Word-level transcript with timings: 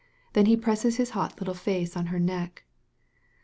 Then 0.33 0.47
he 0.47 0.57
presses 0.57 0.97
his 0.97 1.11
hot 1.11 1.39
little 1.39 1.53
face 1.53 1.95
in 1.95 2.07
her 2.07 2.17
neck. 2.17 2.65